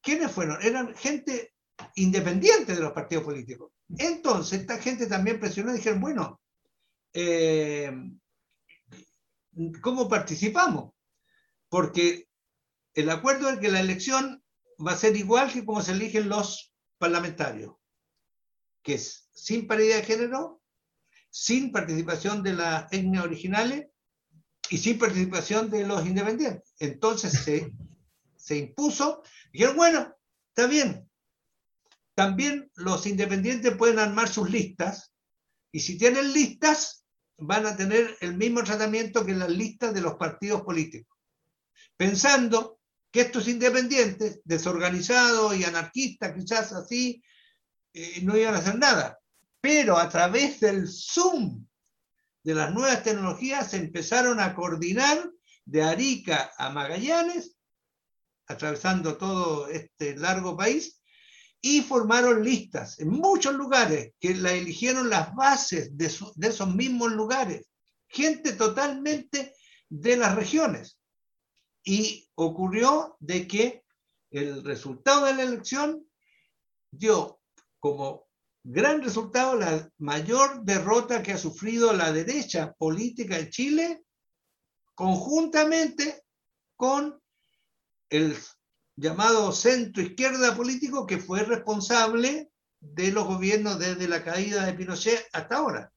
[0.00, 0.60] ¿Quiénes fueron?
[0.62, 1.54] Eran gente
[1.96, 3.72] independiente de los partidos políticos.
[3.98, 6.40] Entonces, esta gente también presionó y dijeron, bueno,
[7.12, 7.92] eh,
[9.80, 10.92] ¿cómo participamos?
[11.68, 12.28] Porque
[12.94, 14.42] el acuerdo es que la elección
[14.84, 17.74] va a ser igual que como se eligen los parlamentarios,
[18.82, 20.62] que es sin paridad de género,
[21.30, 23.86] sin participación de las etnias originales
[24.72, 26.74] y sin participación de los independientes.
[26.78, 27.70] Entonces se,
[28.36, 30.16] se impuso, dijeron, bueno,
[30.48, 31.10] está bien.
[32.14, 35.12] También los independientes pueden armar sus listas
[35.70, 37.04] y si tienen listas
[37.36, 41.18] van a tener el mismo tratamiento que las listas de los partidos políticos.
[41.98, 42.78] Pensando
[43.10, 47.22] que estos independientes, desorganizados y anarquistas, quizás así,
[47.92, 49.18] eh, no iban a hacer nada.
[49.60, 51.66] Pero a través del Zoom,
[52.42, 55.30] de las nuevas tecnologías, se empezaron a coordinar
[55.64, 57.56] de Arica a Magallanes,
[58.46, 61.00] atravesando todo este largo país,
[61.60, 67.12] y formaron listas en muchos lugares que la eligieron las bases de, de esos mismos
[67.12, 67.68] lugares.
[68.08, 69.54] Gente totalmente
[69.88, 70.98] de las regiones.
[71.84, 73.84] Y ocurrió de que
[74.30, 76.04] el resultado de la elección
[76.90, 77.40] dio
[77.78, 78.26] como
[78.64, 84.04] gran resultado la mayor derrota que ha sufrido la derecha política en Chile
[84.94, 86.22] conjuntamente
[86.76, 87.20] con
[88.10, 88.36] el
[88.96, 95.28] llamado centro izquierda político que fue responsable de los gobiernos desde la caída de Pinochet
[95.32, 95.92] hasta ahora.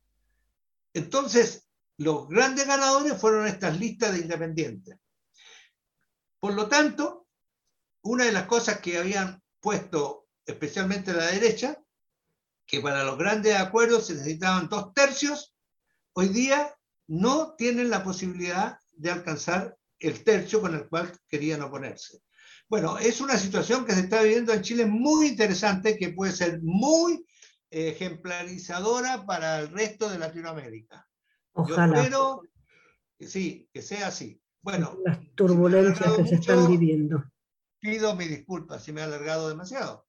[0.93, 4.97] Entonces, los grandes ganadores fueron estas listas de independientes.
[6.39, 7.27] Por lo tanto,
[8.01, 11.81] una de las cosas que habían puesto especialmente la derecha,
[12.65, 15.55] que para los grandes acuerdos se necesitaban dos tercios,
[16.13, 16.75] hoy día
[17.07, 22.21] no tienen la posibilidad de alcanzar el tercio con el cual querían oponerse.
[22.67, 26.61] Bueno, es una situación que se está viviendo en Chile muy interesante, que puede ser
[26.63, 27.25] muy
[27.69, 31.07] eh, ejemplarizadora para el resto de Latinoamérica.
[31.53, 31.95] Ojalá.
[31.95, 32.41] Yo espero
[33.19, 34.41] que sí, que sea así.
[34.61, 36.71] Bueno, Las turbulencias que se están mucho.
[36.71, 37.23] viviendo.
[37.79, 40.04] pido mi disculpas si me he alargado demasiado.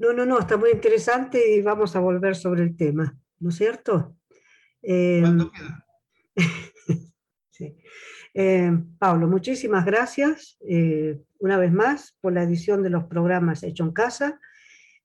[0.00, 3.56] No, no, no, está muy interesante y vamos a volver sobre el tema, ¿no es
[3.56, 4.16] cierto?
[4.82, 5.86] Eh, Cuando quiera.
[7.50, 7.76] sí.
[8.32, 13.84] Eh, Pablo, muchísimas gracias eh, una vez más por la edición de los programas Hecho
[13.84, 14.40] en Casa,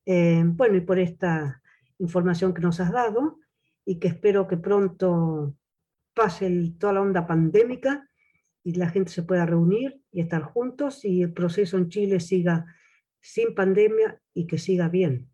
[0.06, 1.62] eh, bueno, y por esta
[2.00, 3.40] información que nos has dado
[3.84, 5.58] y que espero que pronto
[6.14, 8.10] pase el- toda la onda pandémica
[8.64, 12.66] y la gente se pueda reunir y estar juntos y el proceso en Chile siga
[13.26, 15.32] sin pandemia y que siga bien.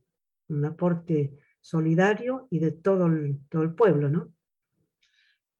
[0.47, 4.33] Un aporte solidario y de todo el, todo el pueblo, ¿no?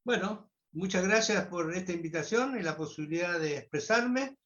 [0.06, 4.38] Bueno, muchas gracias por esta invitación y la posibilidad de expresarme.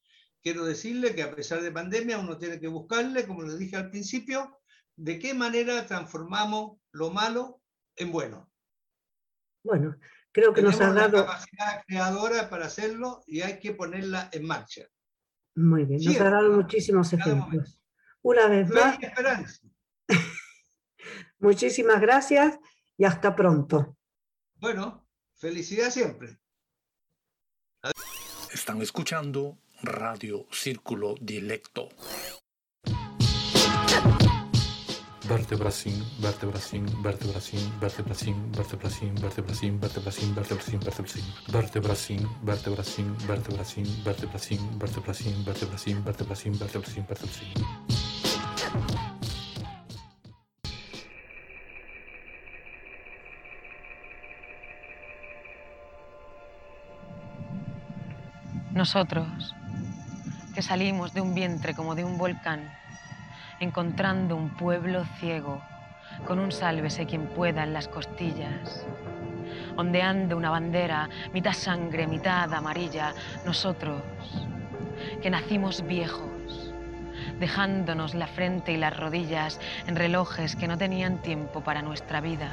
[0.42, 3.90] Quiero decirle que a pesar de pandemia uno tiene que buscarle, como le dije al
[3.90, 4.58] principio,
[4.96, 7.62] de qué manera transformamos lo malo
[7.94, 8.50] en bueno.
[9.62, 9.96] Bueno,
[10.32, 14.44] Creo que nos ha la dado, capacidad creadora para hacerlo y hay que ponerla en
[14.44, 14.86] marcha.
[15.56, 17.80] Muy bien, nos ha Siempre, dado muchísimos ejemplos.
[18.22, 19.62] Una vez Fe más, y esperanza.
[21.38, 22.58] muchísimas gracias
[22.96, 23.96] y hasta pronto.
[24.56, 26.38] Bueno, felicidad siempre.
[28.52, 31.14] Están escuchando Radio Círculo
[35.26, 35.56] Dilecto.
[35.56, 46.04] Vertebracin, vertebracin, vertebracin, vertebracin, vertebracin, vertebracin, vertebracin, vertebracin, vertebracin, vertebracin, vertebracin, vertebracin, vertebracin, vertebracin, vertebracin,
[46.04, 47.54] vertebracin, vertebracin, vertebracin.
[58.72, 59.54] Nosotros,
[60.54, 62.70] que salimos de un vientre como de un volcán,
[63.60, 65.62] encontrando un pueblo ciego,
[66.26, 68.86] con un sálvese quien pueda en las costillas,
[69.76, 73.12] ondeando una bandera, mitad sangre, mitad amarilla,
[73.44, 74.02] nosotros,
[75.22, 76.72] que nacimos viejos,
[77.38, 82.50] dejándonos la frente y las rodillas en relojes que no tenían tiempo para nuestra vida,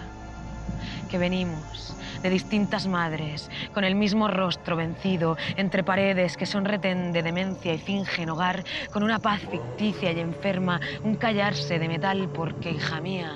[1.13, 7.13] que venimos de distintas madres, con el mismo rostro vencido, entre paredes que son retén
[7.13, 12.29] de demencia y fingen hogar, con una paz ficticia y enferma, un callarse de metal
[12.33, 13.31] porque, hija mía,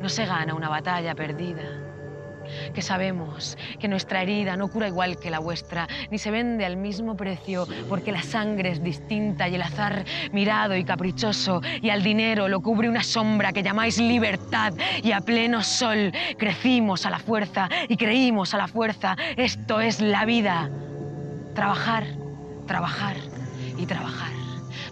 [0.00, 1.83] no se gana una batalla perdida.
[2.74, 6.76] Que sabemos que nuestra herida no cura igual que la vuestra, ni se vende al
[6.76, 12.02] mismo precio, porque la sangre es distinta y el azar mirado y caprichoso, y al
[12.02, 17.18] dinero lo cubre una sombra que llamáis libertad, y a pleno sol crecimos a la
[17.18, 19.16] fuerza y creímos a la fuerza.
[19.36, 20.70] Esto es la vida.
[21.54, 22.04] Trabajar,
[22.66, 23.16] trabajar
[23.78, 24.23] y trabajar.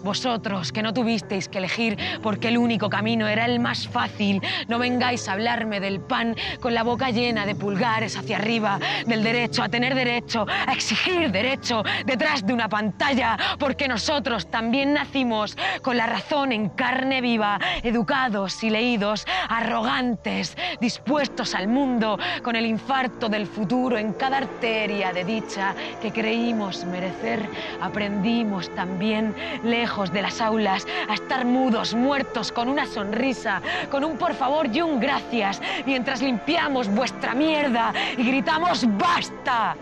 [0.02, 4.78] Vosotros que no tuvisteis que elegir porque el único camino era el más fácil, no
[4.78, 9.62] vengáis a hablarme del pan con la boca llena de pulgares hacia arriba, del derecho
[9.62, 15.96] a tener derecho, a exigir derecho detrás de una pantalla, porque nosotros también nacimos con
[15.96, 23.28] la razón en carne viva, educados y leídos, arrogantes, dispuestos al mundo, con el infarto
[23.28, 27.48] del futuro en cada arteria de dicha que creímos merecer,
[27.80, 34.16] aprendimos también lejos de las aulas, a estar mudos, muertos, con una sonrisa, con un
[34.16, 39.76] por favor y un gracias, mientras limpiamos vuestra mierda y gritamos ¡basta!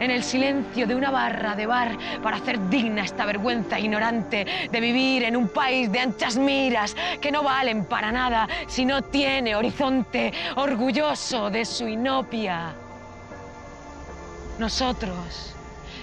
[0.00, 4.80] En el silencio de una barra de bar para hacer digna esta vergüenza ignorante de
[4.80, 9.54] vivir en un país de anchas miras que no valen para nada si no tiene
[9.54, 12.72] horizonte, orgulloso de su inopia.
[14.58, 15.54] Nosotros,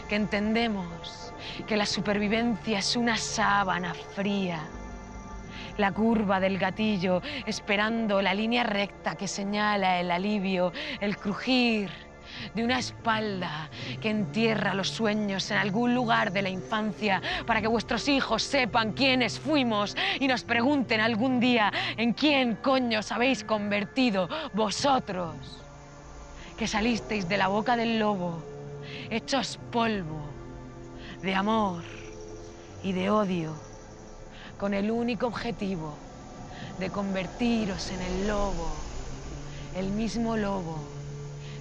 [0.08, 1.25] que entendemos
[1.68, 4.60] que la supervivencia es una sábana fría.
[5.78, 10.72] La curva del gatillo esperando la línea recta que señala el alivio,
[11.02, 11.90] el crujir
[12.54, 13.70] de una espalda
[14.02, 18.94] que entierra los sueños en algún lugar de la infancia para que vuestros hijos sepan
[18.94, 25.36] quiénes fuimos y nos pregunten algún día en quién coño os habéis convertido vosotros,
[26.58, 28.44] que salisteis de la boca del lobo,
[29.10, 30.35] hechos polvo
[31.26, 31.82] de amor
[32.84, 33.52] y de odio,
[34.60, 35.98] con el único objetivo
[36.80, 38.70] de convertiros en el lobo,
[39.76, 40.78] el mismo lobo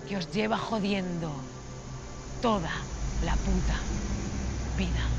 [0.06, 1.32] que os lleva jodiendo
[2.42, 2.72] toda
[3.24, 3.80] la puta
[4.76, 5.13] vida.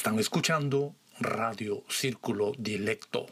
[0.00, 3.26] Están escuchando Radio Círculo Dilecto.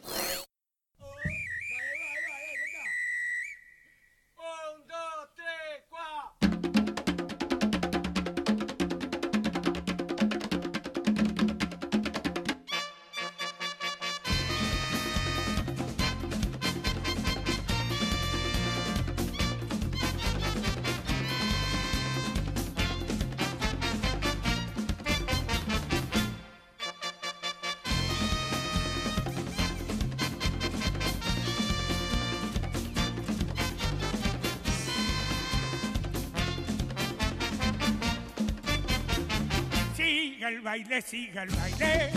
[40.48, 42.10] Siga el baile, siga el baile,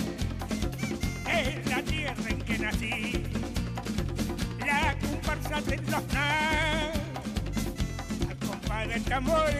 [1.27, 3.23] es la tierra en que nací.
[4.65, 6.03] La comparsa de los
[8.69, 9.51] al del tambor.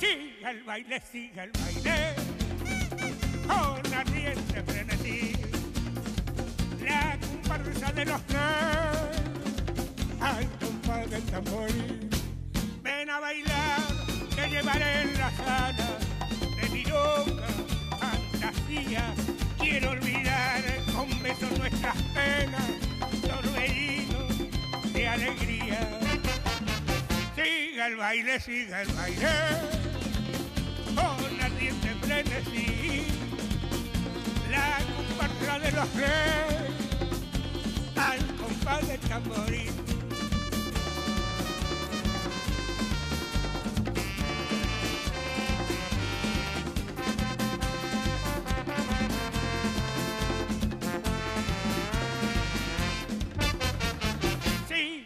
[0.00, 2.14] Siga el baile, siga el baile,
[3.46, 5.32] con ardiente frenesí.
[6.84, 8.20] La comparsa de los
[10.20, 11.70] al compás del tambor.
[13.08, 13.80] a bailar,
[14.36, 16.11] te llevaré en de mi
[16.92, 17.48] loca
[17.98, 19.14] fantasía.
[19.58, 20.62] Quiero olvidar
[20.94, 22.70] con besos nuestras penas,
[23.26, 25.80] torbellinos de alegría.
[27.36, 29.28] Siga el baile, siga el baile,
[30.94, 33.06] con ardiente frenesí.
[34.50, 36.72] La comparsa de los reyes,
[37.96, 39.91] al compás del tamboril.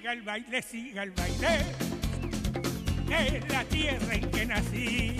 [0.07, 1.66] Siga el baile, siga el baile,
[3.11, 5.16] es la tierra en que nací.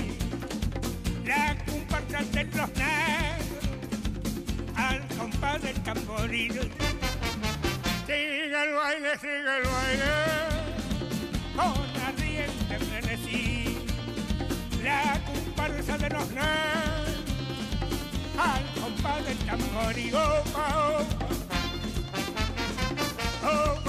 [1.25, 2.71] La comparsa de los negros,
[4.77, 6.53] al compás del tamboril.
[8.07, 10.15] Siga el baile, siga el baile,
[11.57, 13.79] con ardiente frenesí.
[14.85, 17.11] La comparsa de los negros,
[18.39, 20.15] al compás del tamboril.
[20.15, 21.05] Opa.
[23.43, 23.86] Opa,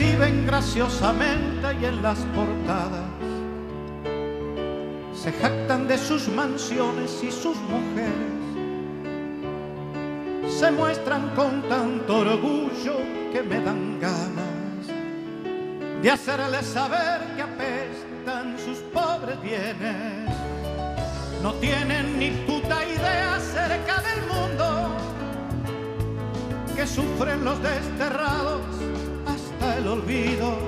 [0.00, 3.04] exhiben graciosamente y en las portadas
[5.12, 8.40] se jactan de sus mansiones y sus mujeres,
[10.58, 12.96] se muestran con tanto orgullo
[13.30, 14.86] que me dan ganas
[16.02, 20.30] de hacerles saber que apestan sus pobres bienes.
[21.42, 24.96] No tienen ni puta idea acerca del mundo
[26.74, 28.89] que sufren los desterrados
[29.88, 30.58] olvido.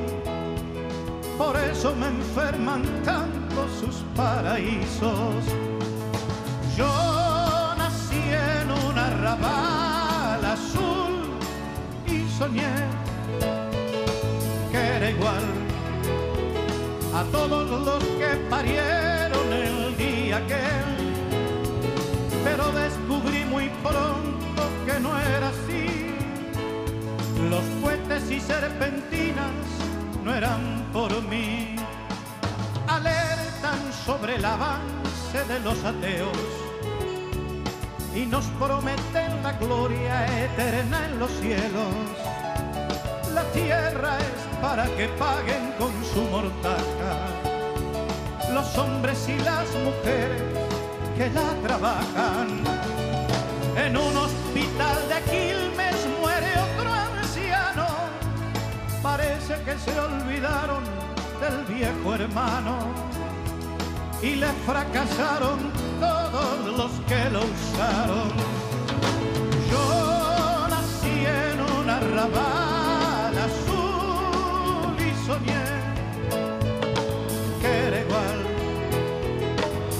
[1.39, 5.45] Por eso me enferman tanto sus paraísos.
[6.77, 8.23] Yo nací
[8.61, 11.31] en un arrabal azul
[12.07, 12.75] y soñé
[14.71, 15.45] que era igual
[17.15, 20.92] a todos los que parieron el día aquel.
[28.33, 29.53] Y serpentinas
[30.25, 31.77] no eran por mí.
[32.87, 36.39] Alertan sobre el avance de los ateos
[38.15, 41.95] y nos prometen la gloria eterna en los cielos.
[43.35, 47.43] La tierra es para que paguen con su mortaja
[48.53, 50.43] los hombres y las mujeres
[51.17, 52.63] que la trabajan
[53.77, 55.82] en unos de Quilmes
[59.65, 60.83] que se olvidaron
[61.41, 62.79] del viejo hermano
[64.21, 65.59] y le fracasaron
[66.01, 68.31] todos los que lo usaron.
[69.71, 75.65] Yo nací en un arrabal azul y soñé
[77.61, 78.39] que era igual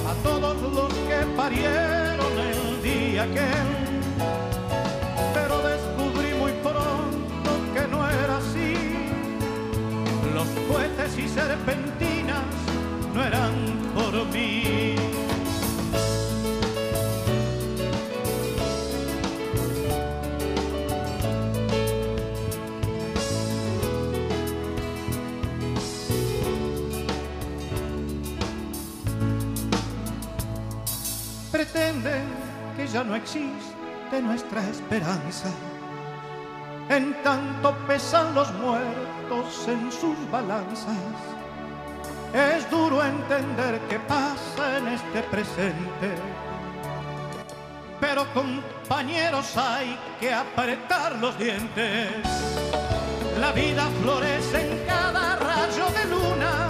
[0.09, 3.72] a todos los que parieron el día aquel.
[10.73, 12.41] Cohetes y serpentinas
[13.13, 13.53] no eran
[13.93, 14.95] por mí.
[31.51, 32.23] Pretenden
[32.75, 35.49] que ya no existe nuestra esperanza.
[36.95, 40.95] En tanto pesan los muertos en sus balanzas.
[42.31, 46.13] Es duro entender qué pasa en este presente.
[47.99, 52.11] Pero compañeros hay que apretar los dientes.
[53.39, 56.67] La vida florece en cada rayo de luna.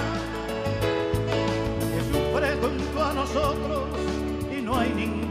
[1.91, 3.89] Que sufre junto a nosotros
[4.57, 5.22] y no hay ninguna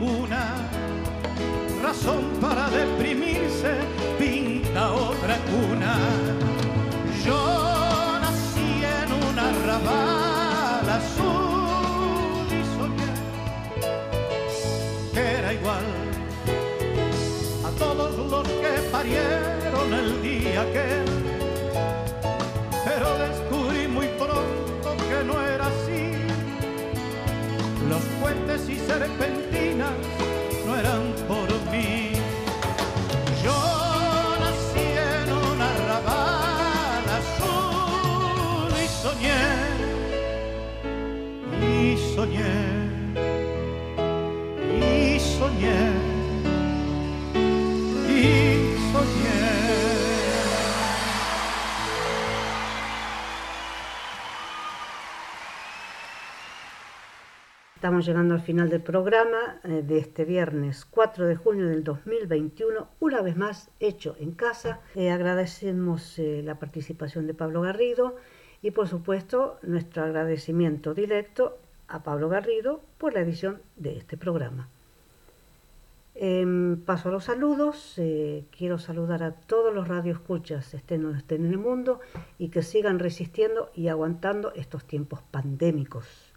[1.93, 3.73] razón para deprimirse.
[4.19, 5.95] Pinta otra cuna.
[7.25, 7.41] Yo
[8.25, 13.13] nací en un arrabal azul y soñé
[15.13, 15.87] que era igual
[17.69, 20.89] a todos los que parieron el día que
[22.87, 26.03] pero descubrí muy pronto que no era así
[27.89, 29.42] los puentes y serpentinas
[57.93, 62.89] Estamos llegando al final del programa eh, de este viernes 4 de junio del 2021,
[63.01, 64.81] una vez más hecho en casa.
[64.95, 68.17] Eh, agradecemos eh, la participación de Pablo Garrido
[68.63, 74.71] y por supuesto nuestro agradecimiento directo a Pablo Garrido por la edición de este programa.
[76.15, 78.01] Em, paso a los saludos.
[78.57, 82.01] quiero saludar a todos los radioescuchas, estén donde estén en el mundo,
[82.39, 86.32] y que sigan resistiendo y aguantando estos tiempos pandémicos.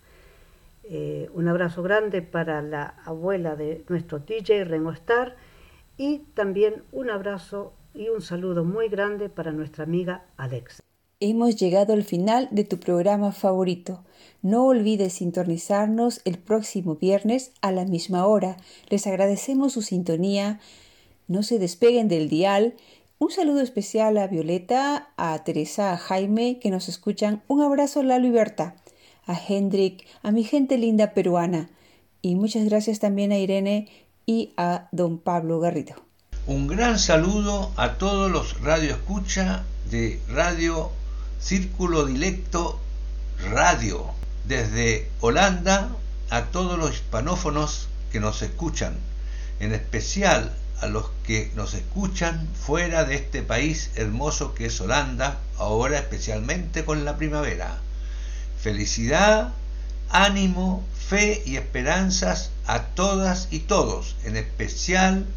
[0.87, 5.35] Eh, un abrazo grande para la abuela de nuestro DJ Rengo Star
[5.97, 10.83] y también un abrazo y un saludo muy grande para nuestra amiga Alexa.
[11.21, 14.03] Hemos llegado al final de tu programa favorito.
[14.41, 18.57] No olvides sintonizarnos el próximo viernes a la misma hora.
[18.89, 20.59] Les agradecemos su sintonía.
[21.27, 22.75] No se despeguen del dial.
[23.17, 27.41] Un saludo especial a Violeta, a Teresa, a Jaime que nos escuchan.
[27.47, 28.75] Un abrazo a Lalo y Berta,
[29.25, 31.69] a Hendrik, a mi gente linda peruana.
[32.21, 33.87] Y muchas gracias también a Irene
[34.25, 35.95] y a don Pablo Garrido.
[36.47, 40.91] Un gran saludo a todos los radioescucha de Radio
[41.39, 42.79] Círculo Dilecto
[43.51, 44.05] Radio.
[44.47, 45.89] Desde Holanda
[46.29, 48.95] a todos los hispanófonos que nos escuchan,
[49.59, 55.39] en especial a los que nos escuchan fuera de este país hermoso que es Holanda,
[55.57, 57.79] ahora especialmente con la primavera.
[58.65, 59.53] Felicidad,
[60.09, 65.27] ánimo, fe y esperanzas a todas y todos, en especial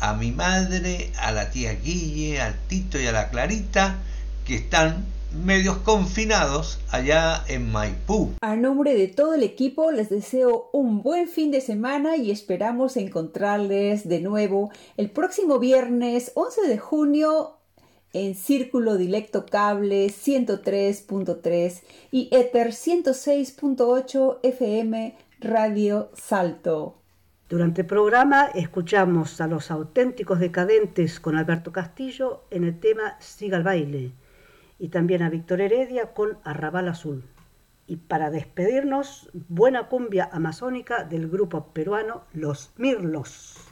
[0.00, 4.00] a mi madre, a la tía Guille, al Tito y a la Clarita,
[4.44, 8.32] que están medios confinados allá en Maipú.
[8.40, 12.96] A nombre de todo el equipo les deseo un buen fin de semana y esperamos
[12.96, 17.61] encontrarles de nuevo el próximo viernes 11 de junio
[18.12, 26.96] en Círculo Dilecto Cable 103.3 y Ether 106.8 FM Radio Salto.
[27.48, 33.58] Durante el programa escuchamos a los auténticos decadentes con Alberto Castillo en el tema Siga
[33.58, 34.12] el baile
[34.78, 37.24] y también a Víctor Heredia con Arrabal Azul.
[37.86, 43.71] Y para despedirnos, buena cumbia amazónica del grupo peruano Los Mirlos.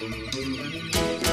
[0.00, 1.27] Música